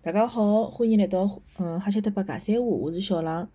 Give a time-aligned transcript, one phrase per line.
[0.00, 1.28] 大家好，欢迎来到
[1.58, 3.48] 嗯哈晓得八家三胡，我是小狼。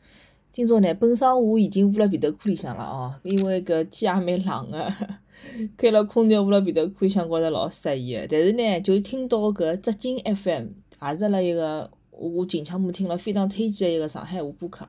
[0.51, 4.93] 今朝呢，本身我已经捂辣被头裤里向了哦，因为搿天也蛮冷个，
[5.77, 8.27] 开了空调捂辣被头裤里向，觉着老适意个。
[8.27, 10.68] 但是呢，就听到搿浙江 FM，
[11.02, 14.86] 也是辣一个我近腔没听了非常推荐个一个上海话播客，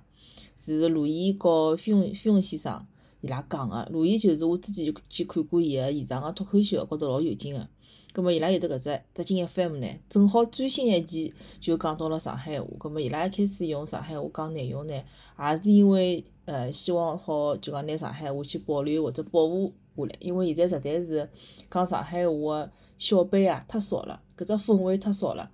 [0.57, 2.85] 是陆毅和飞鸿飞鸿先生
[3.21, 3.89] 伊拉讲个。
[3.93, 7.69] 陆毅就是我之前去看过伊个现场个脱口秀，觉着老有劲个。
[8.15, 12.67] 葛末伊拉有得搿只浙江 FM 呢，正好最新一期就讲到了上海话。
[12.79, 21.29] 葛末伊拉一开始用上海话讲内容呢，也是因为呃希望好就讲拿上海话去保留或者保护下来，因为现在实在是
[21.69, 25.51] 讲上海话个小辈啊太少了，搿只氛围太少了。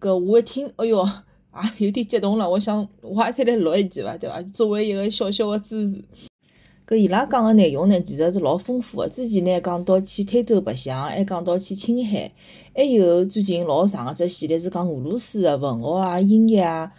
[0.00, 1.04] 搿我一听，哎哟，
[1.80, 2.48] 也 有点激动了。
[2.48, 4.40] 我想我也再来录一期伐，对伐？
[4.42, 6.04] 作为一个小小个支持。
[6.92, 9.08] 搿伊拉讲个内容呢，其实是老丰富个。
[9.08, 12.30] 之前呢讲到去推州白相，还讲到去青海，
[12.74, 16.92] 还有最近老长个只系列是讲俄罗斯个文学啊、音乐啊。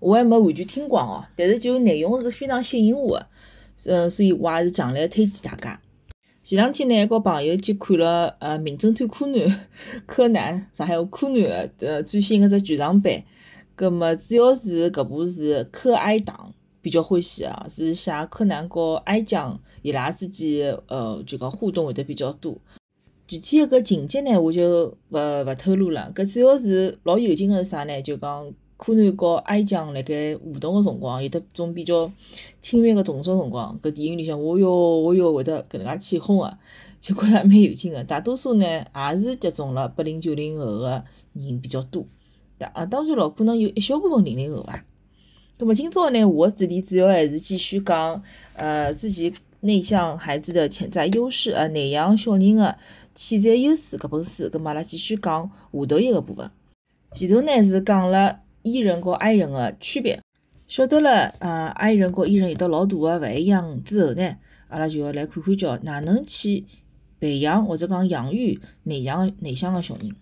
[0.00, 3.26] 我还没完全听光哦，但是就内容是非常吸引我个，
[3.86, 5.80] 呃，所以我也是强烈推荐大家。
[6.42, 9.48] 前两天呢，还和朋友去看了呃《名侦探柯南》，
[10.06, 13.22] 柯南上海话柯南个呃最新个只剧场版。
[13.76, 16.52] 葛末主要是搿部是柯哀党。
[16.86, 22.56] 比较欢喜啊，是写柯南和哀酱伊拉之间呃就讲互动会得比较多。
[23.26, 26.12] 具体个情节呢，我就勿勿透露了。
[26.14, 28.02] 搿主要是老有劲个是啥呢？
[28.02, 32.08] 就讲柯南和哀酱辣盖互动个辰光，有得种比较
[32.60, 36.56] 亲密个动作辰光，搿电影里向哦哟哦哟会得搿能介起哄个，
[37.00, 38.04] 就觉着蛮有劲个。
[38.04, 42.06] 大多数呢也是集中了八零九零后个人比较多，
[42.60, 44.84] 啊当然咯，可能有一小部分零零后伐。
[45.58, 52.76] 那么今朝呢，我的主题主要还是继续讲，呃，自己内向孩子的潜在优势，呃，内向小人的
[53.14, 56.50] 潜在优势搿本书，咁阿拉继续讲下头一个部分。
[57.12, 60.20] 前头呢是讲了 E 人和 I 人的区别，
[60.68, 64.36] 晓得了，呃，I 人和 E 人有得老大的勿一样之后呢，
[64.68, 66.66] 阿拉就要来看看叫哪能去
[67.18, 70.14] 培养或者讲养育内向内向的小人。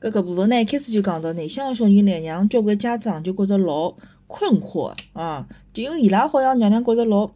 [0.00, 3.94] 搿搿部分呢，一开始就讲到内向的小人呢，让交关家长就觉着老。
[4.28, 7.28] 困惑啊，就因为伊拉好像让人觉着老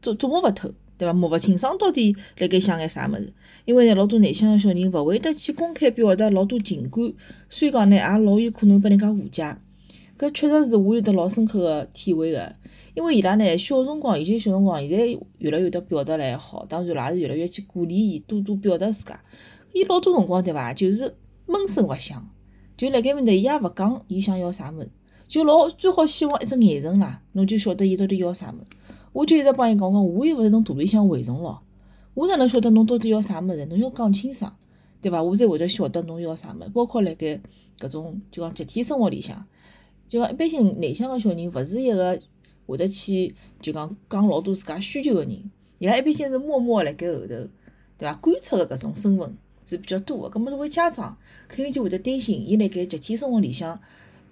[0.00, 1.12] 捉捉摸勿透，对伐？
[1.12, 3.32] 摸勿清爽到底辣盖想眼啥物事。
[3.64, 7.12] 因为呢，老多内向个小人勿会得去公开表达老多情感，
[7.48, 9.56] 所以讲呢，也老有可能被人家误解。
[10.18, 12.54] 搿确实是我有得老深刻个体会个。
[12.94, 19.18] 因为伊拉呢，小辰光，有些小辰光，现在越来越得表达来好，当然也是越来越去鼓励伊多多表达自家。
[19.72, 21.16] 伊老多辰光对伐，就是
[21.46, 22.28] 闷声勿响，
[22.76, 24.90] 就辣盖面搭，伊也勿讲伊想要啥物事。
[25.26, 28.94] 就老最好希望一只眼神啦，侬就晓得伊到底要啥物事。
[29.12, 31.62] 我就一直帮伊讲讲，我又勿是侬肚里向蛔虫咯，
[32.14, 33.64] 我哪能晓得侬到底要啥物事？
[33.66, 34.54] 侬要讲清爽，
[35.00, 35.22] 对伐？
[35.22, 36.68] 我才会得晓得侬要啥物事。
[36.74, 37.40] 包括辣盖
[37.78, 39.46] 搿种就讲集体生活里向，
[40.08, 42.20] 就讲一般性内向个小人，勿是一个
[42.66, 47.48] 会得去就讲讲老多自家需求个人，伊拉一般性是默默辣盖后头，对
[47.98, 48.14] 伐？
[48.14, 50.38] 观察个搿种身份是比较多个。
[50.38, 51.16] 搿么作为家长，
[51.48, 53.80] 肯定就会得担心伊辣盖集体生活里向。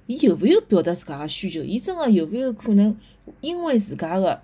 [0.07, 1.63] 伊有勿有表达自家个需求？
[1.63, 2.97] 伊真个有勿有可能
[3.41, 4.41] 因为自家个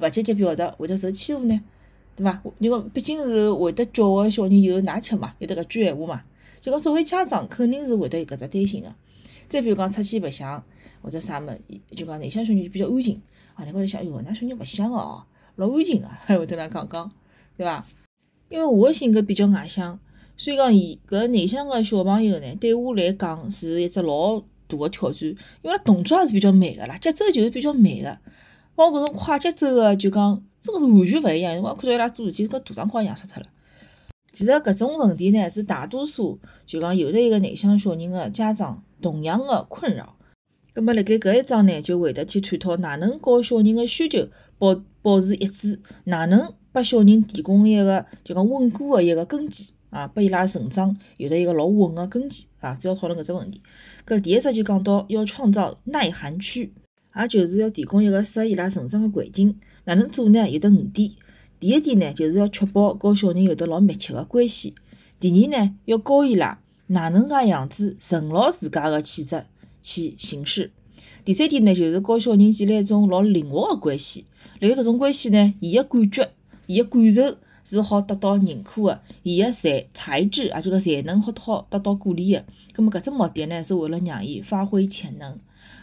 [0.00, 1.60] 勿积极表达，会得受欺负呢？
[2.16, 2.42] 对伐？
[2.58, 6.22] 因为毕竟是会得教个小人有奶吃嘛，有得搿句闲话嘛。
[6.60, 8.94] 就讲作为家长，肯定是会得有搿只担心个。
[9.48, 10.64] 再比如讲出去白相
[11.02, 11.50] 或者啥物，
[11.94, 13.20] 就讲内向小人就比较安静。
[13.54, 15.24] 啊，你高头想，哎哟，㑚小人白相个哦，
[15.56, 17.10] 老安静个，还会得啷讲讲，
[17.56, 17.86] 对伐？
[18.48, 19.98] 因为我个性格比较外向，
[20.36, 24.42] 所以讲伊搿内向个小朋友呢，对我来讲是一只老。
[24.76, 28.18] 大个挑战，因为拉动作也是比较慢个啦，节奏就是比较慢个。
[28.74, 31.60] 包括搿种快节奏个，就讲真个是完全勿一样。
[31.60, 33.46] 我看到伊拉做事体，搿大长瓜一样死脱了。
[34.32, 40.16] 其实搿种问题呢，是大多数就讲有的一个内向小人个家长同样个困扰。
[40.72, 52.74] 葛末辣盖搿一章呢，就会得去探讨哪能和小人个需求保保持一致，哪能拨小人提供一个就讲稳固个一个根基啊，拨伊拉成长有着一个老稳个根基啊。
[52.74, 53.60] 主要讨论搿只问题。
[54.06, 56.72] 搿第一只就讲到要创造耐寒区，
[57.16, 59.58] 也就是要提供一个适合伊拉成长个环境。
[59.84, 60.48] 哪能做呢？
[60.50, 61.10] 有得五点。
[61.60, 64.74] 第一点呢，就是要确保和小人有得老密切个关系。
[65.20, 66.58] 第二呢，要教伊拉
[66.88, 69.44] 哪能介样子顺牢自家个气质
[69.82, 70.72] 去行事。
[71.24, 74.24] 第三点呢，就是和小人建立一种老灵活个关系。
[74.58, 76.30] 辣盖搿种关系呢，伊个感觉、
[76.66, 77.36] 伊个感受。
[77.64, 82.44] 是好得到认可的，伊个才才智啊，就个才能好好得到鼓励的。
[82.72, 85.38] 葛末搿只目的呢，是为了让伊发挥潜能。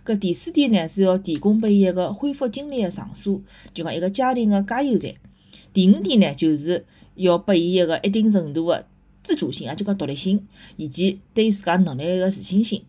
[0.06, 3.42] 搿第四点呢，是要提供拨伊一个恢复精力的场所，
[3.74, 5.14] 就讲一个家庭的加油站。
[5.74, 6.86] 第五点呢，就是
[7.16, 8.88] 要拨伊一个一定程度的
[9.24, 10.48] 自主性啊，就讲独立性，
[10.78, 12.84] 以及对自家能力一个自信心。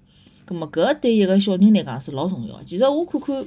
[0.46, 2.62] 葛末搿对一个小人来讲是老重要。
[2.64, 3.46] 其实我看看，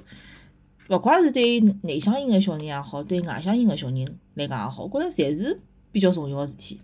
[0.89, 5.57] 勿怪是对内向型个小人也好，对外向型个小人来讲也好，我觉着侪是
[5.91, 6.79] 比较重要个事体。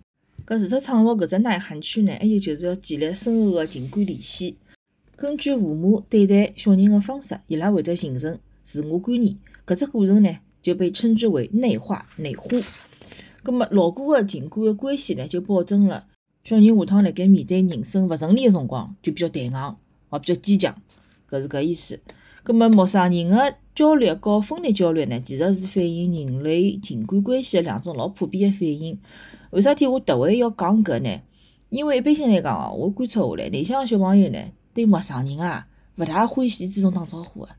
[0.48, 4.57] 搿除脱创造搿只内涵区呢，还有就是要建立深厚个情感联系。
[5.16, 9.36] 根据父母对待小人个方式，伊拉会得形成自我观念。
[9.68, 12.48] 搿只过程呢，就被称之为内化、内化。
[13.44, 16.06] 葛末牢固个情感个关系呢，就保证了
[16.45, 19.75] 小人下趟辣盖面对人生勿顺利个辰光，就比较弹硬，
[20.13, 20.81] 也比较坚强。
[21.30, 22.00] 搿是搿意思。
[22.44, 29.00] 葛末陌生人个焦虑和分离焦虑呢，其实是反映人类情感关系的两种老普遍的反应。
[29.52, 31.22] 为啥体我特为要讲搿呢？
[31.70, 34.40] 因为一般性来讲哦，我观察下来，内向的小朋友呢，
[34.74, 35.66] 对陌生人啊，
[35.96, 37.56] 勿大欢喜主动打招呼的。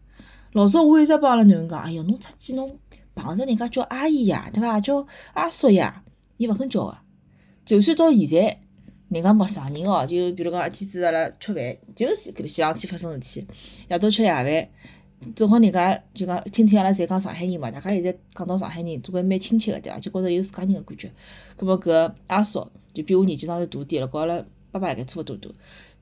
[0.52, 2.78] 老早我一直帮阿拉囡恩讲，哎哟，侬出去侬
[3.14, 4.78] 碰着人家叫阿姨呀，对伐？
[4.78, 6.04] 叫阿叔呀，
[6.36, 6.98] 伊勿肯叫个。
[7.64, 8.60] 就算到现在，
[9.08, 13.46] 人家陌生人哦，就比如讲一天子阿拉吃饭，就是搿前两天发生事体，
[13.88, 14.68] 夜到吃夜饭，
[15.34, 19.98] 正好人家就讲听听阿拉侪讲上海人嘛，大家现在讲到上海人，总归蛮亲切个对伐？
[19.98, 21.12] 就觉着有自家人个感觉。
[21.56, 25.50] 葛末搿阿叔就比我年纪稍微大点了，跟阿拉爸爸辣盖差勿多大。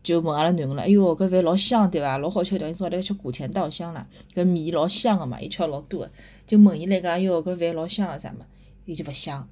[0.05, 2.19] 就问阿拉囡恩了，哎哟，搿饭老香对伐？
[2.19, 6.11] 老好吃的，正好辣吃古田稻香啦，搿米老香个嘛，伊吃老多个，
[6.47, 8.47] 就问伊来讲，哎哟，搿饭老香个啥么？
[8.87, 9.49] 伊就勿香，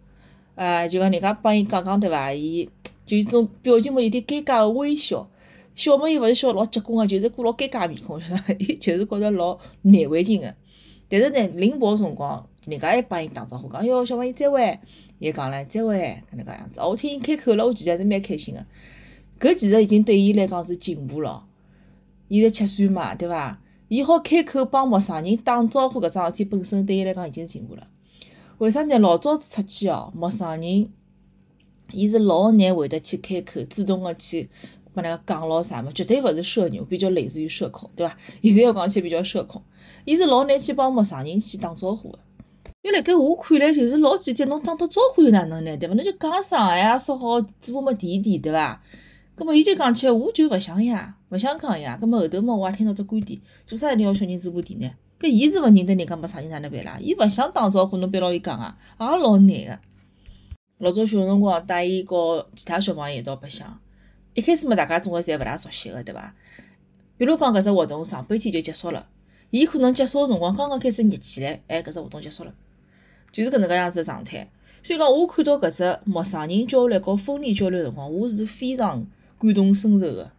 [0.55, 2.33] 啊，就讲人家帮伊讲讲对伐？
[2.33, 2.71] 伊
[3.05, 5.29] 就一种表情嘛，有点尴尬个微笑。
[5.77, 10.53] 小朋友勿是笑老结棍个，就是个老尴尬面孔，晓得伐伊就是觉着老难为情个。
[11.09, 14.81] 但是呢，临跑辰光，人家还帮伊打招呼，讲，哟，小朋友再会，
[15.19, 15.99] 伊讲唻，再会，
[16.33, 16.81] 搿能介样子。
[16.81, 18.67] 我听伊开口了，我其实还是蛮开心个。
[19.39, 21.45] 搿其实已经对伊来讲是进步了。
[22.31, 23.61] 现在七岁嘛，对伐？
[23.89, 27.87] 伊好开口帮陌生人打招呼搿桩事体本身对伊来讲已经是进步了。
[28.59, 28.99] 为啥呢？
[28.99, 30.89] 老早子出去哦，陌生人，
[31.93, 34.49] 伊是老难会得去开口，主动个去
[34.97, 35.93] 帮那个讲咾啥么？
[35.93, 38.17] 绝对勿是社牛，比较类似于社恐，对伐？
[38.43, 39.63] 现在要讲起比较社恐，
[40.07, 42.19] 伊是老难去帮陌生人去打招呼个。
[42.81, 45.77] 因为辣盖我看来就是老简单，侬打个招呼又哪能呢？
[45.77, 45.95] 对伐？
[45.95, 48.83] 侬就讲声呀，说好嘴巴么甜甜，对伐？
[49.35, 51.99] 葛末伊就讲起来，我就勿想呀，勿想讲呀。
[52.01, 54.91] 葛末后头嘛，我也听到只观点，做啥一定要小人嘴巴甜呢？
[55.21, 56.97] 搿伊是勿认得人家没啥人哪能办啦？
[57.01, 59.79] 伊勿想打招呼，侬逼牢伊讲啊，也老难个。
[60.79, 63.81] 老早小辰光带伊和其他小朋友一道白相，
[64.37, 66.35] 一开始嘛，大家总归侪勿大熟悉个，对伐？
[67.17, 69.09] 比如讲搿只活动上半天就结束了，
[69.51, 72.53] 伊可能结束个辰光刚刚开始热起来，哎，搿只活动结束了，
[73.33, 74.47] 就是搿能介样子个状态。
[74.83, 79.07] 所以讲，我看到搿只陌生人交流和分离焦虑辰光，我是非常。
[79.39, 80.31] 感同身受个，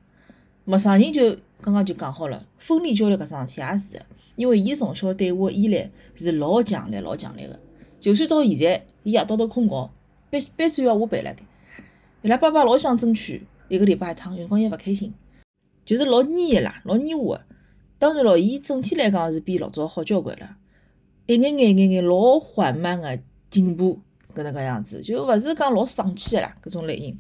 [0.66, 4.06] 陌生人就刚刚就讲好了，分离焦虑搿桩事体也是个，
[4.36, 7.60] 因为伊从小对我依赖是老强烈、老强烈个。
[8.00, 9.92] 就算到现在，伊夜到头困觉，
[10.32, 11.44] 班班算要我陪辣盖，
[12.24, 15.14] 伊拉爸爸老想争取一个礼拜一趟，有辰光也勿开心，
[15.86, 17.44] 就是老黏个啦，老黏我个。
[18.00, 20.58] 当然咯，伊整体来讲是比老早好交关了，
[21.26, 23.20] 一眼眼一、眼眼老缓慢个
[23.50, 24.00] 进步，
[24.36, 27.20] 搿能介样子，就勿是讲老爽气个啦，搿种类型。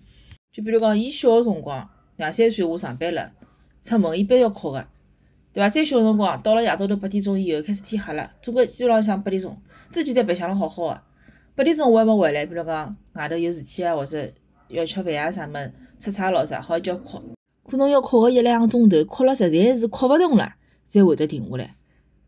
[0.51, 3.31] 就比如讲，伊小个辰光，两三岁我上班了，
[3.81, 4.87] 出门一般要哭个，
[5.51, 5.69] 对伐？
[5.69, 9.59] 再小个辰光，到了夜到头八点钟以后，开始天黑了，总归基本浪向八点钟，
[9.91, 11.01] 之前侪白相了好好个，
[11.55, 14.31] 八点钟我还没回来，比如讲外头有事体啊，或者
[14.67, 15.53] 要吃饭啊啥物，
[15.99, 17.21] 出差咾啥，好叫哭，
[17.69, 20.53] 可能要哭个一两个钟头，哭了实在是哭勿动了，
[20.87, 21.75] 才会得停下来。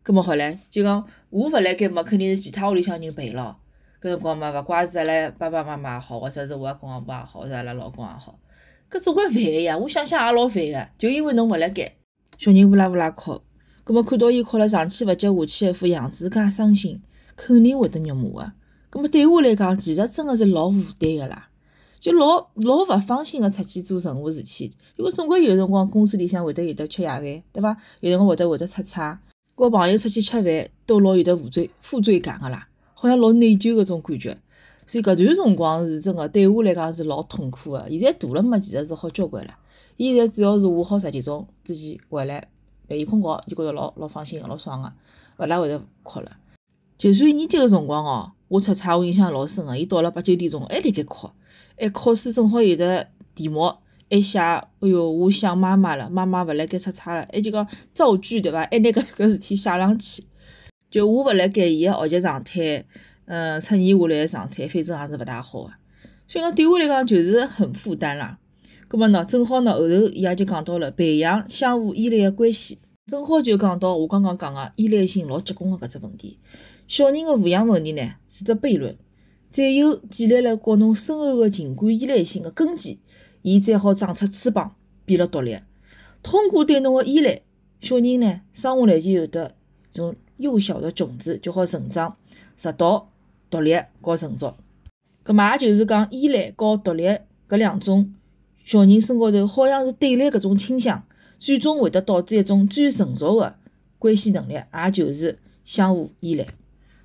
[0.02, 3.56] 葛末好唻，就讲我勿辣盖么，肯定是其他屋里向人陪咯。
[4.00, 8.38] 搿辰光嘛，勿怪是阿拉爸爸妈妈也好，或者是我阿公阿婆也好，或者阿拉老公也好，
[8.90, 9.76] 搿总归烦个呀。
[9.76, 11.92] 我想想也老烦个，就因为侬勿辣盖，
[12.38, 13.40] 小人呜啦呜啦哭，
[13.84, 17.02] 葛末看到伊哭了上气勿接下气一副样子，介伤心，
[17.36, 18.52] 肯定会得肉麻个。
[18.88, 21.49] 葛末对我来讲，其实真个是老负担个啦，
[22.00, 27.76] 就老老勿放心个出去做任何事体，因为总归有辰光公司里向会得有得吃夜饭，对伐？
[28.00, 29.20] 有辰光会得会得出差，
[29.54, 32.66] 跟朋友出去吃饭都老有得负罪负罪感个啦。
[32.94, 34.36] 好像老内疚搿种感觉，
[34.86, 37.86] 所以搿段辰光是真个对我来讲是老痛苦个。
[37.90, 39.54] 现在大了嘛，其实是好交关了。
[39.98, 42.48] 伊现在主要是我好十点钟之前回来
[42.88, 44.90] 陪伊困觉，就觉着老老放心个，老爽个，
[45.38, 46.32] 勿大会得哭了。
[46.96, 51.30] 就算年级个辰光哦，我出差我印象老深个，伊到了八九点钟还辣盖哭，
[51.80, 53.72] 还考试正好有的题目
[54.10, 58.68] 还写，哎哟，我想妈妈了，妈妈勿辣盖出差了，还就讲造句对伐？
[58.70, 60.24] 还拿搿搿事体写上去。
[60.90, 62.84] 就我勿辣盖，伊个学习状态，
[63.24, 65.70] 嗯，出现下来个状态，反正也是勿大好个。
[66.28, 68.38] 所以讲对我来讲就是很负担啦。
[68.88, 76.38] 葛末呢，正好呢后头伊也就讲到了培养相互依赖个关系，正好就讲到我刚刚讲个依赖性老结棍个搿只问题。
[76.88, 78.96] 小人个抚养问题呢是只悖论，
[79.50, 83.00] 只有建立了和侬深厚个情感依赖性个根基，
[83.42, 85.58] 伊才好长出翅膀，变了独立。
[86.22, 87.42] 通过对侬个依赖，
[87.80, 89.54] 小人呢生下来就有得
[89.92, 92.16] 种幼小的种子，就好成长，
[92.56, 93.10] 直到
[93.50, 94.54] 独立和成熟。
[95.24, 97.04] 搿么也就是讲，依赖和独立
[97.48, 98.14] 搿两种
[98.64, 101.04] 小人身高头好像是对立搿种倾向，
[101.38, 103.54] 最终会得导致一种最成熟个
[103.98, 106.46] 关系能力，也就是相互依赖。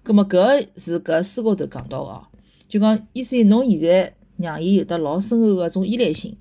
[0.03, 2.27] 搿么搿是搿书高头讲到个哦，
[2.67, 6.36] 就讲意思侬现在让伊有得老深厚个种依赖性，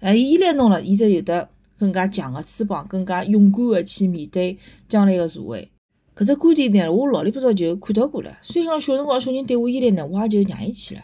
[0.00, 1.48] 哎，伊依赖侬了，伊才有得
[1.78, 4.58] 更加强个翅膀，更加勇敢个去面对
[4.88, 5.70] 将来个社会。
[6.16, 8.38] 搿只观点呢，我老里八早就看到过了。
[8.42, 11.02] 所以讲小辰光小人对我依赖呢，我也就让伊去了。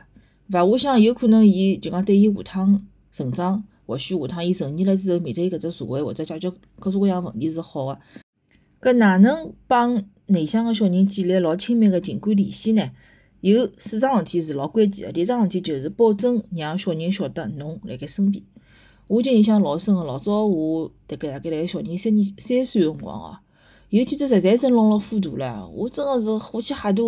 [0.49, 7.99] 勿，我想有可能伊就讲对伊下趟成长，或许下趟伊成年了之后面对搿只社会或者解决各种各样问题是好个。
[8.81, 12.91] 搿哪能帮内向个小人建立老亲密个情感联系呢？
[13.53, 15.13] 有四桩事体是老关键个。
[15.13, 18.43] 第一桩事体就是保证让小人晓得侬辣盖身边。
[19.07, 23.39] 我就印象老深个，老早我大概大概辣盖小人三年三岁辰光哦。
[23.91, 27.03] 有天子实在是弄了糊涂了，我真个是火气吓大，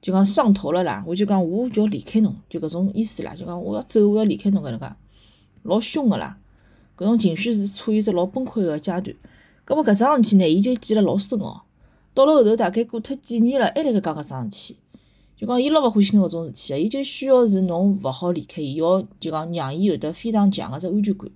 [0.00, 1.02] 就讲上头了啦！
[1.04, 4.86] 我就讲我就要离开侬，就搿种意思啦，就讲我要走，我要离开侬搿能介，
[5.64, 6.38] 老凶个啦！
[6.96, 9.16] 搿种情绪是处于只老崩溃个阶段。
[9.64, 11.62] 葛末搿桩事体呢，伊就记了老深哦。
[12.14, 14.76] 到了后头大概过脱几年了，还辣盖讲搿桩事体，
[15.40, 21.30] 就讲伊老勿欢喜侬搿种事体个，伊就需要是侬勿好离开伊，要就讲让伊有得非常强个只安全感。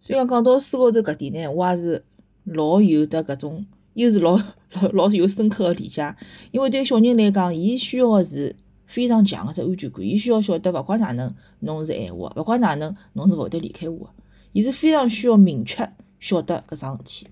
[0.00, 2.04] 所以讲讲到书高头搿点呢，我也是
[2.44, 3.66] 老有得搿种。
[3.94, 6.14] 又是老老老有深刻个理解，
[6.52, 8.54] 因为对小人来讲，伊需要个是
[8.86, 14.10] 非常强个只安全感，伊需要晓得，勿管哪能，侬是爱我，勿管哪能，侬是勿会得离开我个，
[14.52, 17.26] 伊是非常需要明确晓得搿桩事体。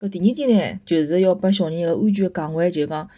[0.00, 3.08] 搿第二点呢，就是要拨小人一个安全个港湾，就讲，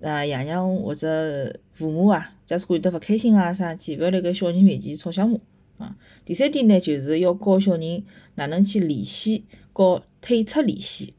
[0.00, 5.38] 啊，爷娘或者父母啊，假使会得勿开心啊啥事体，勿要辣盖小人面前吵相骂
[5.86, 5.96] 啊。
[6.24, 8.04] 第三点呢，就是要教小人
[8.36, 11.14] 哪能去联系，和退出联系。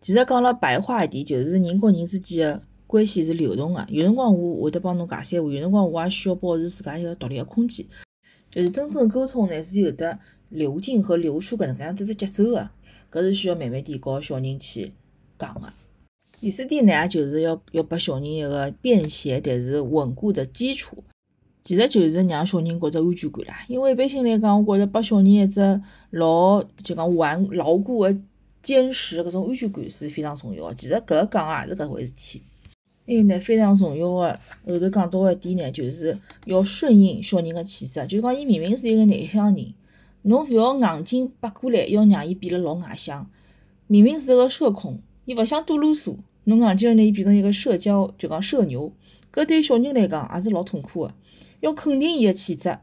[0.00, 3.86] 其实讲了白话一点，就是人和人之间的关系是流动的。
[3.88, 7.86] 有辰光我会得帮侬讲三话，有辰光我也需要保持自家一个独立的空间。
[8.50, 12.70] 就是真正沟通呢，是有的流进和流出搿能介样子只节奏的，
[13.10, 14.92] 搿是需要慢慢点教小人去
[15.38, 15.72] 讲的。
[16.44, 21.02] 第四点呢，就是要要拨小人一个便携但是稳固的基础，
[21.62, 23.64] 其实就是让小人觉着安全感啦。
[23.66, 28.14] 因为一般性来讲，我觉着拨小人一只老就讲顽牢固的。
[28.62, 30.74] 坚实搿种安全感是非常重要个。
[30.74, 32.42] 其实搿个讲也是搿回事体。
[33.06, 38.06] 还有呢，非常重要个后头讲到一点呢，就是要顺应小人个气质。
[38.06, 39.72] 就讲伊明明是一个内向人，
[40.20, 43.30] 侬勿要硬劲掰过来，要让伊变得老外向。
[43.86, 48.92] 明明是个社恐，伊勿想多啰嗦，侬硬劲要拿伊变成一个社交，就讲社牛。
[49.32, 51.14] 搿对小人来讲也是老痛苦个。
[51.60, 52.78] 要肯定伊个气质，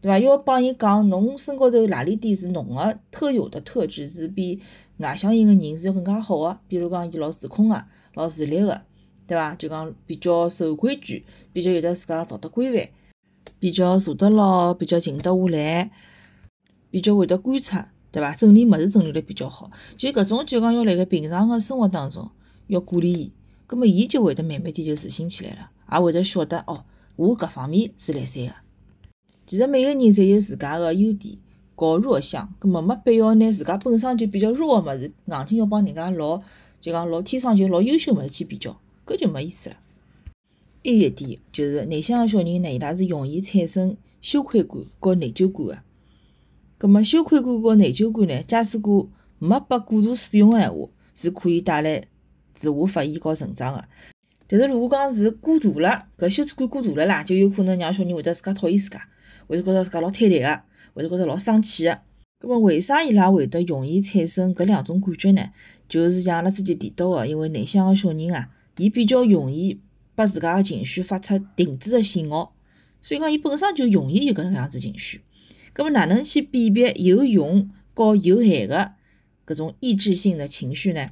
[0.00, 0.18] 对伐？
[0.18, 4.60] 要帮伊讲，侬身高头哪里点是侬个特有的特质，是比。
[4.98, 8.82] 外向型个人是要更加好个，比如讲伊老自控个，老自立个，
[9.26, 9.54] 对伐？
[9.56, 12.88] 就讲比较守规矩，比较有得自家道德规范，
[13.58, 15.90] 比较坐得牢，比较静得下来，
[16.90, 18.32] 比较会得观察，对伐？
[18.34, 22.30] 整理物事整理得比较好，就搿种就讲要辣盖平常个生活当中
[22.72, 23.32] 要鼓励伊，
[23.66, 26.84] 葛末伊就会得慢慢点就自信起来了，也会得晓得哦，
[27.16, 28.52] 我搿方面是来三个。
[29.46, 31.36] 其实每个人侪有自家个优点。
[31.74, 36.40] 搞弱项，葛末没必要拿自家本身就比较弱个物事，硬劲要帮人家老
[36.80, 39.76] 就讲老天生就老优秀物事去比较，搿就没意思了。
[40.84, 45.78] 还有一点就是内向个小人呢，伊拉是容易产生羞愧感和内疚感个。
[46.78, 52.04] 葛末羞愧感和内疚感呢，假使果没被过度使用个闲话，是可以带来
[52.62, 53.84] 自我发现和成长个。
[54.46, 59.02] 但是如果讲是过度了，搿羞耻感过度了啦，就有可能让小人会得自家讨厌自家，
[59.46, 60.62] 会得觉着自家老坍台个。
[60.94, 61.98] 或者觉着老生气个，
[62.38, 65.42] 葛末为啥伊拉会得容易产生搿两种感觉呢？
[65.88, 69.80] 就是像阿拉之前提到个，因为内向个小人啊，伊比较容易
[70.14, 72.54] 拨自家个情绪发出停止个信号，
[73.00, 75.22] 所以讲伊本身就容易有搿能样子情绪。
[75.72, 78.92] 葛末哪能去辨别有用和有害个
[79.46, 81.08] 搿种抑制性的情绪呢？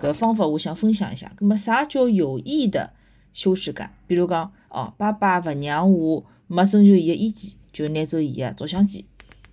[0.00, 1.32] 搿方法我想分享一下。
[1.36, 2.92] 葛末啥叫有益的
[3.32, 3.92] 羞耻感？
[4.06, 9.06] 比如讲，哦，爸爸勿让我没征求伊个意见，就拿走伊个照相机。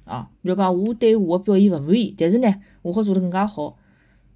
[0.05, 3.77] 哦，比如讲我对我个表现勿满意，但是呢，我好做得更加好。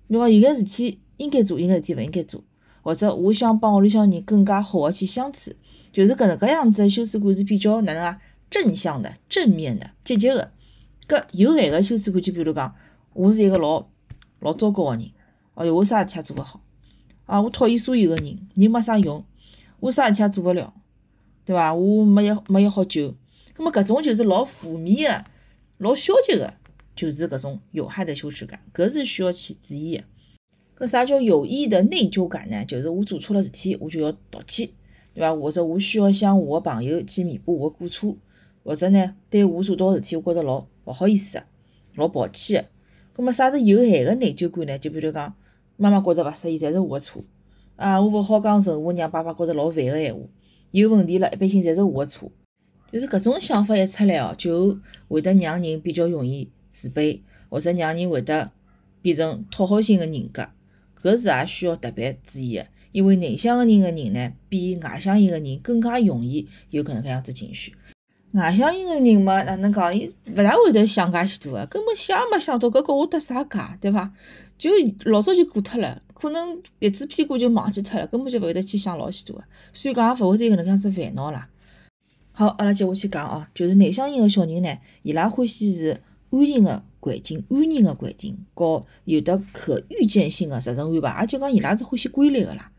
[0.07, 2.43] 比如讲有眼事体应该做，有眼事体勿应该做，
[2.81, 5.51] 或者我想帮屋里向人更加好个去相处，
[5.91, 8.21] 就是搿能介样子的羞耻感是比较哪能啊？
[8.49, 10.51] 正向的、正面的、积极个。
[11.07, 12.75] 搿有害个羞耻感就比如讲，
[13.13, 13.85] 我是一个老
[14.39, 15.11] 老糟糕个人，
[15.55, 16.61] 哎哟，我啥事体也做勿好，
[17.25, 19.25] 啊，我讨厌所有个人，人没啥用，
[19.81, 20.73] 我啥事体也做勿了，
[21.43, 21.73] 对伐？
[21.73, 23.13] 我没一没一好救，
[23.53, 25.25] 葛末搿种就是老负面个。
[25.79, 26.53] 老消极个
[26.95, 30.03] 就是搿种有害的羞耻感，搿是需要去注意的。
[30.77, 32.63] 搿啥叫有意的内疚感呢？
[32.63, 34.69] 就是我做错了事体，我就要道歉，
[35.13, 35.35] 对伐？
[35.35, 38.15] 或者我需要向我的朋友去弥补我的过错，
[38.63, 41.45] 或者呢，对我做到事体，我觉着老勿好意思个，
[41.95, 42.69] 老抱歉个。
[43.13, 44.77] 葛末啥是有害的内疚感呢？
[44.79, 45.35] 就比如讲，
[45.77, 47.23] 妈妈觉着勿适意，侪是我的错
[47.75, 47.99] 啊！
[47.99, 50.21] 我勿好讲任何让爸爸觉着老烦个闲话，
[50.71, 52.31] 有问题了，一般性侪是我的错。
[52.91, 54.77] 就是搿种想法一出来哦，就
[55.07, 58.51] 会得让人比较容易自卑，或者让人会得
[59.01, 60.47] 变成讨好型个人格。
[61.01, 67.73] 搿是也需要特别注意个，因为内向个人个人呢，比外向型个人更加容易有搿能介样子情绪。
[68.33, 69.95] 外向型个人嘛，哪能讲？
[69.95, 74.11] 伊勿大会得想介许多个，根本想也没想到搿跟我搭啥界，对伐？
[74.57, 74.69] 就
[75.05, 79.43] 老早就过脱了，可能鼻子屁股就忘记脱了，根本就勿会得去想老许多个。
[79.73, 81.49] 所以讲也勿会再搿能介样子烦恼啦。
[82.31, 86.83] 好，阿拉接下去讲哦，就是内向型个小人呢，伊拉欢喜是安静个。
[87.03, 92.71] 环境安宁个环境，和有的可预见性个日程安排，也就讲伊拉是欢喜规律个啦。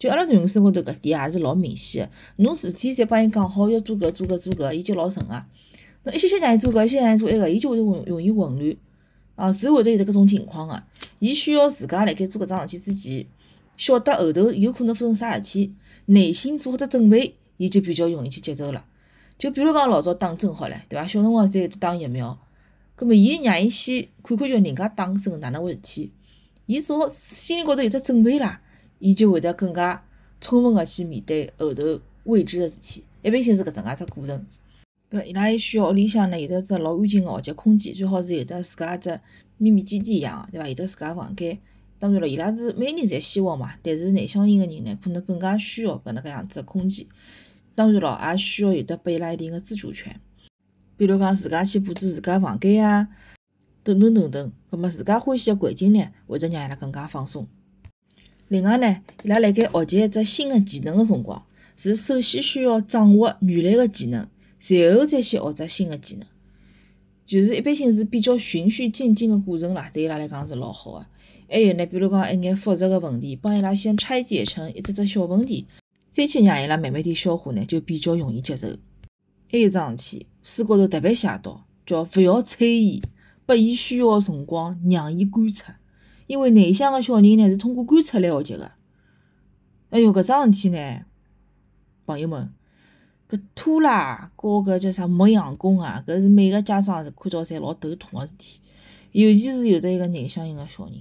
[0.00, 2.42] 就阿拉囡恩生活头搿点也是老明显个。
[2.42, 5.44] 侬事体侪帮伊讲好，要做搿做搿做搿，伊就老顺个。
[6.04, 8.76] 侬一歇歇让伊做搿，一歇歇让伊做埃个，伊就会得容容易混乱。
[9.36, 10.82] 啊，是会得有得搿种情况个。
[11.18, 13.26] 伊需要自家辣盖做搿桩事体之前，
[13.76, 15.74] 晓得后头有可能发生啥事体，
[16.06, 18.86] 内心做好只准备，伊就比较容易去接受了。
[19.36, 21.06] 就比如讲老早打针好唻，对伐？
[21.06, 22.38] 小辰光侪有得打疫苗。
[22.96, 26.12] 葛末伊让伊先看看叫人家打针哪能回事体，
[26.64, 28.60] 伊做好心里高头有只准备啦，
[29.00, 30.04] 伊就会得更加
[30.40, 33.04] 充分个去面对后头未知个事体。
[33.22, 34.46] 一般性是搿种介只过程。
[35.10, 39.20] 搿伊拉还需要屋里向呢有得只老安静个学习空间，最好是有得自家只
[39.58, 40.68] 秘密基地一样个，对伐？
[40.68, 41.58] 有得自家房间。
[41.98, 47.04] 当然了，伊拉是每个人侪希望嘛，但是内向型个人呢，可能更加需要搿能介样子个空间。
[47.74, 50.20] 当然了，也需要有得拨伊拉一定个自主权。
[50.96, 53.08] 比如讲，自家去布置自家房间啊，
[53.82, 54.52] 等等等等。
[54.70, 57.46] 葛末自家欢喜个环境呢，会得让伊拉更加放松。
[58.50, 61.40] 另外呢，伊拉辣盖学习一只新个技能个辰光，
[61.76, 64.26] 是首先需要掌握原来个技能，
[64.58, 66.26] 随后再去学只新个技能。
[67.24, 71.06] 就是一般性是比较循序渐进个过程啦，对伊拉来讲是老好个。
[71.48, 75.66] 还有呢，比如讲一眼复杂个问题，帮伊拉先拆解成一只只小问题，
[76.10, 78.66] 再去让伊拉慢慢点消化呢，就比较容易接受。
[79.48, 83.00] 还有桩事体，书高头特别写到，叫勿要催伊，
[83.46, 85.76] 拨伊需要个辰光，让伊观察。
[86.30, 88.70] 因为内向个小人呢，是通过观察来学习个。
[89.88, 91.00] 哎哟，搿桩事体呢，
[92.06, 92.52] 朋友们，
[93.28, 98.60] 搿拖拉和搿叫啥磨洋工啊，搿是每个家长是看到侪老头痛个事体。
[99.10, 100.94] 尤其是有的一个内向型个小人，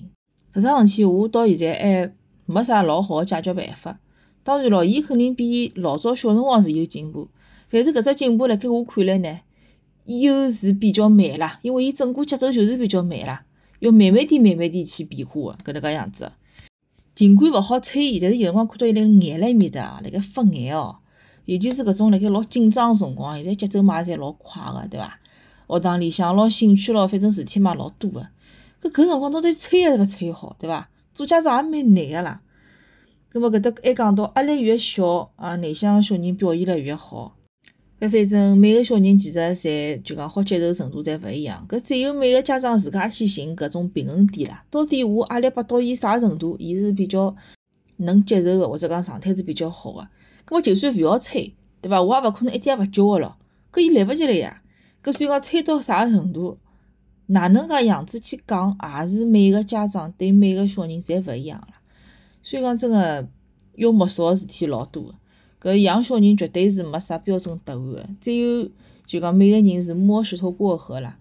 [0.51, 2.11] 搿桩事体我到现在还
[2.47, 3.99] 没啥老好个解决办法。
[4.41, 7.29] 当然咯，伊肯定比老早小辰光是有进步。
[7.69, 9.41] 但是搿只进步辣盖我看来呢，
[10.05, 13.45] 又是比较慢啦，因为伊整个节奏就是比较慢啦，
[13.79, 16.31] 要慢慢点、慢慢点去变化个搿能介样子。
[17.15, 20.97] 尽管勿好催伊，但是有辰光看到伊辣眼辣面搭辣盖发眼哦，
[21.45, 25.19] 尤其是搿种辣盖老紧张个辰光，现在节奏嘛也侪老快个，对伐？
[25.67, 28.27] 学堂里向咯、兴趣咯，反正事体嘛老多个。
[28.81, 30.89] 搿搿辰光到底催还是勿催好，对伐？
[31.13, 32.41] 做家长也蛮难个啦。
[33.31, 37.35] 葛末搿搭还讲到压力越小啊，内向个小人表现了越好。
[37.99, 44.63] 搿反正每个小人其实侪就讲好接受程度侪勿一样，搿只有每个家长自家去寻搿种平衡点啦。
[44.71, 47.35] 到底我压力拨到伊啥程度，伊是比较
[47.97, 50.07] 能接受个，或者讲状态是比较好个。
[50.47, 52.01] 搿么就算勿要催，对伐？
[52.01, 53.37] 我也勿可能一点也勿叫个咯。
[53.73, 54.61] 搿伊来勿及了呀。
[55.03, 56.57] 搿所以讲催到啥程度，
[57.25, 61.81] 哪能介样子去讲，也是每个家长对每个小人侪勿一样啦。
[62.41, 63.27] 所以讲真个
[63.75, 65.15] 要摸索个事体老多个。
[65.61, 68.69] 搿养小人绝对是没啥标准答案个，只有
[69.05, 71.17] 就讲每个人是摸石头过河啦，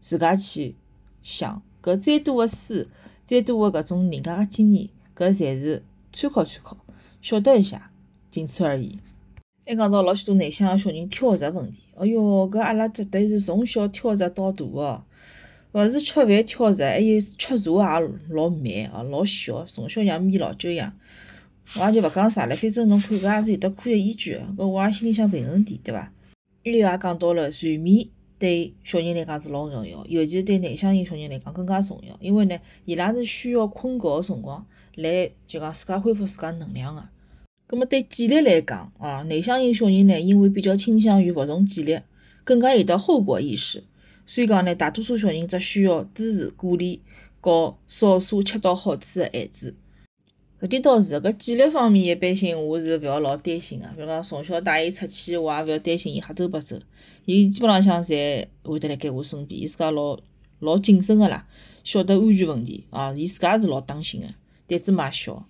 [0.00, 0.74] 自家去
[1.22, 1.62] 想。
[1.82, 2.86] 搿再多个书，
[3.26, 6.76] 再多个搿种人家个经验，搿侪是参考参考，
[7.20, 7.90] 晓得一下，
[8.30, 8.96] 仅此而已。
[9.66, 15.04] 还讲到老许多内向个小人挑食问题，哎哟，搿阿拉绝对是从小挑食到大个，
[15.72, 20.92] 勿是吃饭挑食，还有吃茶也老慢哦，老小，从小像米老酒一样。
[21.78, 26.12] 我也就勿讲啥了，反正侬看搿也是有得科学依据个，搿我也心里向平衡点，对伐？
[26.64, 28.06] 还有也讲到了睡眠
[28.38, 34.64] 对小人来讲是老重要，尤其是对内向型小人来讲更加重要，因为呢，伊拉是需要困觉个辰光
[34.96, 37.02] 来就讲自家恢复自家能量个。
[37.66, 41.98] 葛末对纪律来讲啊，内向型小人呢，因为比较倾向于服从纪律，
[42.44, 43.82] 更加有得后果意识，
[44.26, 47.00] 所以讲呢，大多数小人只需要支持、鼓励，
[47.40, 49.74] 和少数恰到好处个限制。
[50.62, 53.86] 搿点倒是，搿纪律方面一般性我是勿要老担心个。
[53.96, 56.78] 比如讲从小带伊出去，我也勿要担心伊瞎走八走。
[57.24, 60.16] 伊基本浪向侪会得辣盖我身边，伊自家老
[60.60, 61.44] 老谨慎个啦，
[61.82, 64.28] 晓得安全问题啊，伊自家是老当心个，
[64.68, 65.44] 胆子嘛小。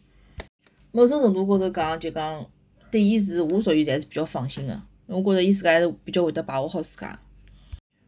[0.92, 2.46] 某种程度高头讲，就讲
[2.90, 7.20] 对伊是我属于侪是比较放心个，我觉着伊自家还是比较会得把握好自家。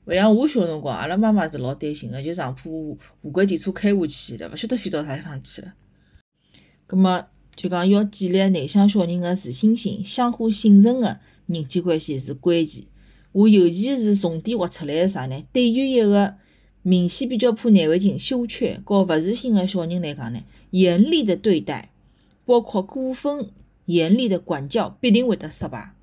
[0.07, 5.75] 勿像我小辰光，阿拉妈妈是老担心个，就上铺无轨电车开下去，对勿晓得飞到啥地方去了。
[6.87, 7.25] 葛末
[7.57, 12.85] 就讲要建立内向小人个自信心、相互信任个人际关系是关键。
[13.33, 15.42] 我尤其是重点划出来个啥呢？
[15.53, 16.35] 对于一个
[16.83, 21.90] 明显比较怕难为情、羞怯和勿自信个小人来讲呢，严厉的对待，
[22.44, 23.49] 包括过分
[23.87, 25.94] 严厉的管教，必定会得失败。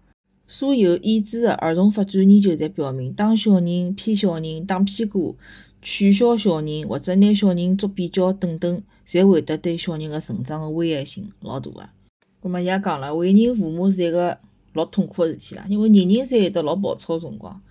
[0.48, 5.38] 所有已知的儿童发展研究侪表明，当小人骗小人、打屁股、
[5.82, 11.89] 取笑小人或者拿小人做比较等等，侪会得对小人个成长个危害性老大个。
[12.39, 14.39] 葛末伊也讲了，为人父母是一个
[14.71, 17.62] 老痛苦个事体啦，因为人人侪有得老暴躁个辰光。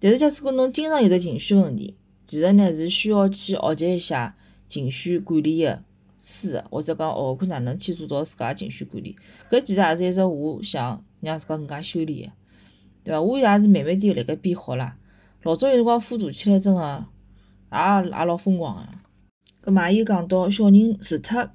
[0.00, 1.94] 但是假使讲侬经常有得情绪问题，
[2.26, 4.34] 其实呢是需要去学习一下
[4.66, 5.82] 情绪管理个
[6.18, 9.14] 书个，或者讲学看哪能去做到自家情绪管理。
[9.50, 11.04] 搿其实也是一只我想。
[11.20, 12.32] 让自家更加修炼个，
[13.02, 13.20] 对伐？
[13.20, 14.96] 我也是慢慢点辣盖变好啦。
[15.42, 17.06] 老早有辰光复读起来，真个
[17.72, 17.76] 也
[18.08, 18.82] 也老疯狂个。
[19.68, 21.46] 搿嘛又讲到小人除脱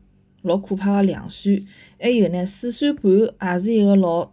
[0.43, 1.63] 老可怕个两岁，
[1.99, 4.31] 还有呢四岁半也是一个老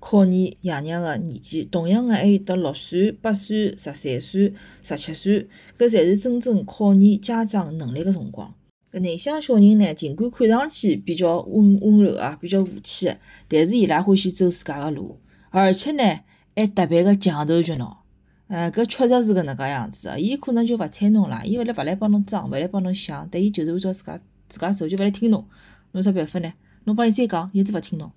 [0.00, 1.62] 考验爷娘个年纪。
[1.64, 5.46] 同样个还有得六岁、八岁、十三岁、十七岁，
[5.78, 8.54] 搿侪是真正考验家长能力个辰光。
[8.90, 15.18] 搿内向小人呢，尽管看上去比较温温柔啊，比较和气个，但是伊拉欢喜走自家个路，
[15.50, 16.20] 而且呢，
[16.56, 18.04] 还特别个强头倔脑。
[18.48, 20.18] 呃，搿确实是搿能介样子个。
[20.18, 25.46] 伊可能就勿睬侬啦，伊勿来勿来帮侬装，勿来帮侬想，但伊就是按照自家自家走，就勿来听侬。
[25.92, 26.52] 侬啥办法呢？
[26.84, 28.10] 侬帮伊再讲，伊还是勿听侬。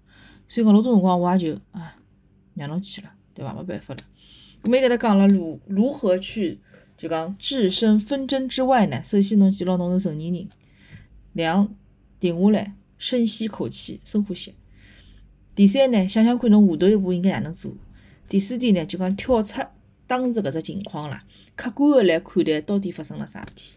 [0.48, 1.96] 所以讲老多辰光我也就啊，
[2.56, 3.54] 让侬去了，对伐？
[3.54, 4.00] 没办法了。
[4.64, 6.60] 搿么伊搿搭讲了如如何去
[6.96, 9.04] 就讲置身纷争之外呢？
[9.04, 10.48] 首先侬记牢侬是成年人。
[11.34, 11.74] 两，
[12.20, 14.54] 停下来，深吸口气，深呼吸。
[15.56, 17.74] 第三呢，想想看侬下头一步应该哪能做。
[18.30, 19.62] 第四点呢，就讲跳出
[20.12, 21.24] 当时搿只情况啦，
[21.56, 23.72] 客观个来看待到底发生了啥事体。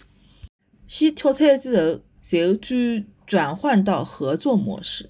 [0.88, 5.08] 先跳出来之后，然后转转换到合作模式。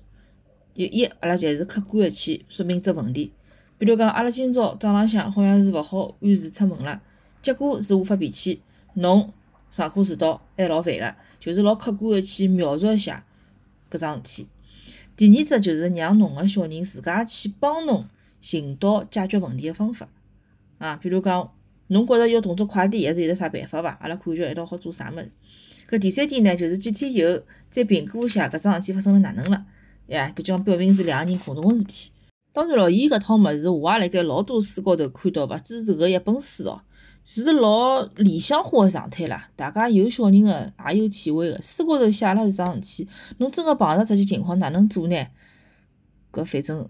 [0.75, 3.33] 一，一阿拉就是客观个去说明只问题。
[3.79, 7.01] 比如讲，阿拉今朝早浪向好像是勿好按时出门了，
[7.41, 8.61] 结果是我发脾气，
[8.93, 9.33] 侬
[9.71, 11.15] 上课迟到还老烦个。
[11.41, 13.25] 就是老客观个去描述一下
[13.91, 14.49] 搿桩事体。
[15.17, 18.07] 第二只就是让侬个小人自家去帮侬
[18.43, 20.07] 寻到解决问题个方法
[20.85, 21.51] 啊，比如讲
[21.87, 23.97] 侬觉着要动作快点，还是有得啥办法伐？
[24.03, 25.33] 阿拉看叫一道好做啥物事。
[25.89, 29.65] 搿第三点呢，就是几天以后再评估一下搿桩事体发生了哪能了，
[30.09, 32.11] 呀，搿叫表明是两个人共同个事体。
[32.53, 36.83] 当然咯，伊搿套物事我也辣盖老多书高头看到，勿止是搿一本书哦。
[37.25, 41.63] 是老理想化个状态啦，大家有小人个，也有体会个。
[41.63, 45.17] 书高头写了是桩事体，侬真个碰着这些情况哪能做呢？
[46.31, 46.87] 搿反正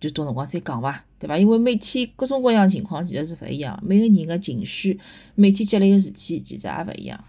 [0.00, 1.36] 就到辰光再讲伐，对伐？
[1.36, 4.98] 因为每天各种各样情况其实是勿一样，每个人个情绪，
[5.34, 7.22] 每天积累个事体其实也勿一样。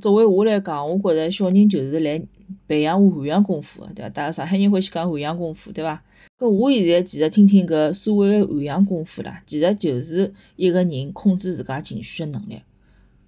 [0.00, 2.20] 作为我来讲，我觉着小人就是来
[2.66, 4.08] 培养我涵养功夫个，对伐？
[4.08, 6.02] 大家上海人欢喜讲涵养功夫，对伐？
[6.38, 12.60] 搿我现在其实听听搿所谓个涵养功夫啦，其实就是一个人控制自家情绪个能力，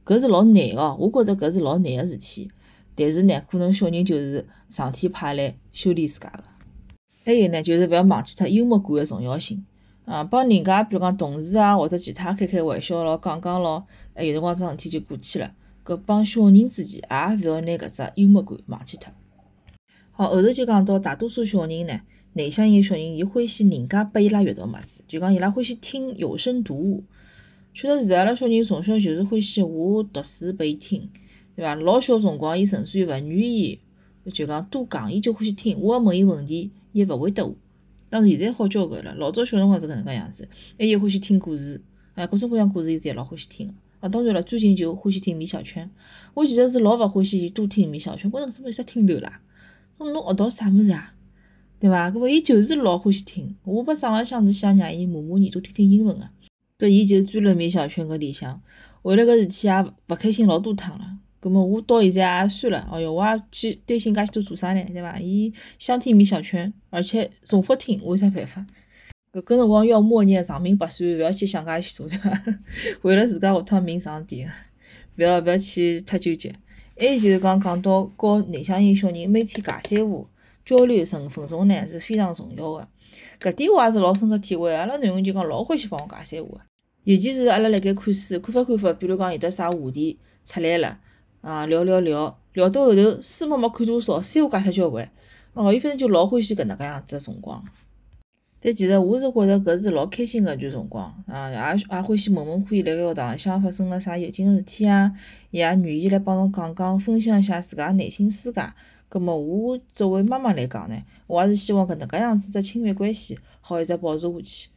[0.04, 2.50] 搿是老难个，我觉着搿是老难个事体。
[2.94, 6.42] 但是呢，可能小人就是上天派来修炼自家个。
[7.28, 9.62] 还有呢，就是勿要忘记脱幽默感个重要性
[10.06, 15.52] 啊，帮人家比如讲同事啊或者其他开开玩笑咯，讲讲咯，哎，有辰光桩事体就过去了。
[15.84, 19.12] 搿帮小人之间也勿要拿搿只幽默感忘记脱。
[20.12, 22.00] 好，后头就讲到大多数小人呢。
[22.32, 27.04] 内向型小人，伊欢喜人家拨伊拉阅读物事，就讲伊拉欢喜听有声读物。
[27.74, 31.10] 确实是，阿拉小人从小就是欢喜我读书拨伊听，
[31.54, 31.74] 对伐？
[31.74, 33.78] 老小辰光，伊甚至于勿愿意
[34.32, 35.78] 就讲多讲，伊就欢喜听。
[35.78, 37.44] 我问伊问题，伊勿会答。
[38.10, 40.48] 当然现在好交关了，老早小辰光是搿能介样子，
[40.78, 41.80] 还有欢喜听故事，
[42.14, 43.74] 啊，各种各样故事伊侪老欢喜听。
[44.00, 45.90] 啊，当然了，最近就欢喜听米小圈。
[46.32, 49.40] 我其实是老勿欢喜伊多听米小圈，觉着搿什么有啥听头啦？
[49.98, 51.14] 侬学到啥物事啊？
[51.80, 52.10] 对伐？
[52.10, 53.56] 搿么伊就是老欢喜听。
[53.64, 56.28] 我拨上浪向是想让伊磨磨耳朵听听英文个，
[56.78, 58.62] 搿伊就钻了米小圈搿里向。
[59.02, 61.17] 为了搿事体也勿开心老多趟了。
[61.48, 62.86] 搿么我到现在也算了。
[62.92, 64.84] 哦哟，我也去担心介许多做啥呢？
[64.92, 65.18] 对伐？
[65.18, 68.66] 伊想听米小圈，而且重复听，我有啥办法？
[69.32, 72.42] 搿搿辰光要默念长命百岁，勿要去想介许多，对伐？
[73.02, 74.50] 为了自家下趟命长点，
[75.16, 76.54] 勿要勿要去太纠结。
[76.98, 80.28] 还有就是讲讲到教内向型小人每天尬三胡。
[80.64, 82.88] 交流十五分钟呢是非常重要的，
[83.40, 84.74] 搿点我也是老深刻体会。
[84.74, 86.60] 阿拉囡恩就讲老欢喜帮我讲三胡，
[87.04, 91.00] 尤其是阿拉辣盖看书，看法看法，比如讲有得啥话题，出来了，
[91.40, 95.08] 啊，聊聊聊，聊到后头书嘛没看多少，三五讲脱交关，
[95.54, 97.64] 哦，伊反正就老欢喜搿能介样子个辰光。
[98.60, 105.12] 但其实我是觉着搿是老开心个一段辰光，啊，也也欢喜问问看伊辣盖学堂里向发生了啥有劲个事体啊，
[105.52, 108.72] 伊也愿意来帮侬讲讲，分享一下自家内心世界。
[109.08, 114.68] 葛末我作为妈妈来讲呢，我也是希望搿能介样子只亲密关系好一直保持下去。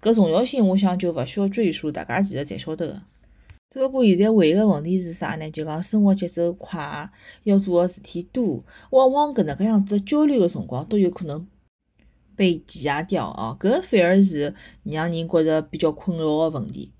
[0.00, 3.02] 搿重要性，我想就勿需要赘述，大家其实侪晓得个。
[3.72, 5.50] 只不过现在唯一个问题是啥呢？
[5.50, 7.10] 就讲生活节奏快，
[7.44, 11.46] 要做个事体多，往往搿能介样子交流个辰光都有可能
[12.36, 13.56] 被挤压掉哦。
[13.58, 16.92] 搿反而是让人觉着比较困扰个问题。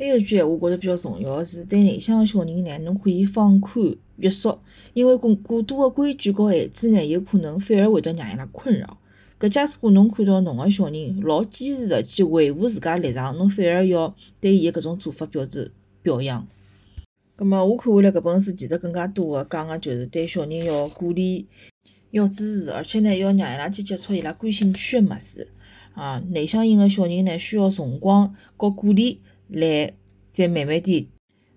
[0.00, 4.58] 还有句闲话，觉着比较重要个是，对内向个小人呢，侬可以放宽约束，
[4.94, 8.98] 因为过过多个规矩和限制呢，有可能反而会得让伊拉困扰。
[9.38, 16.46] 搿假使果侬看到侬个小人老坚持个去维护自家立场，侬反而要对伊搿种做法表示表扬。
[17.36, 21.46] 葛末我看下来搿本书其实更加多个讲个就是对小人要鼓励、
[22.10, 25.48] 要支持，而且呢要让伊拉去接触伊拉感兴趣个物事。
[25.94, 29.20] 啊，内向型个小人呢需要辰光和鼓励。
[29.48, 29.92] 来，
[30.30, 31.06] 再慢慢点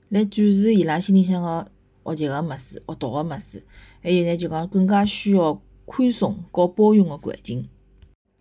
[0.09, 1.71] 来展示伊拉心里向个
[2.03, 3.63] 学习个物事、学到个物事。
[4.01, 7.67] 还有呢，就讲更加需要宽松和包容个环境。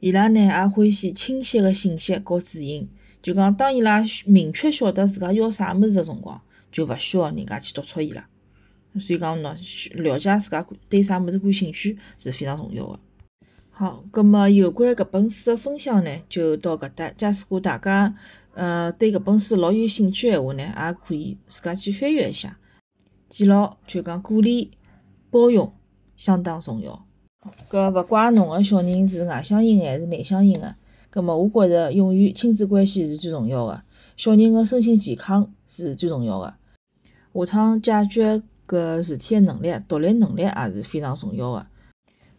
[0.00, 2.88] 伊拉呢也欢喜清晰个信息和指引。
[3.22, 6.40] 就讲当伊拉明确晓得自家要啥物事个辰光，
[6.72, 8.26] 就勿需要人家去督促伊拉。
[9.00, 12.98] 所以讲喏，了解自家对啥物事感兴趣是非常重要个。
[13.70, 17.08] 好，葛末有关搿本书个分享呢，就到搿搭。
[17.10, 18.14] 假使果大家
[18.54, 22.58] 呃对搿本书老有兴趣闲话呢，也可以自家去翻阅一下。
[23.28, 24.72] 记牢，就讲鼓励、
[25.30, 25.72] 包容
[26.16, 27.06] 相当重要。
[27.70, 30.74] 搿勿怪侬个小人是外向型还是内向型个，
[31.12, 33.82] 葛末我觉着永远亲子关系是最重要的，
[34.16, 36.54] 小人的身心健康是最重要的。
[37.34, 41.66] 下趟解决搿事体的能力、独立能力也是非常重要的。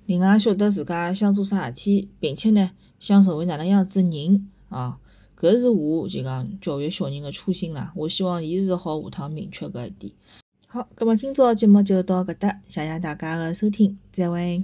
[0.08, 4.98] 另外，晓得自家想做啥事体，并且呢，想成为哪能样子人啊？
[5.40, 7.94] 搿是我就讲教育小人的初心啦。
[7.96, 10.12] 我希望伊是好下趟明确搿一点。
[10.66, 14.64] 好，葛末今朝节目就到搿搭，谢谢大家的收听，再会。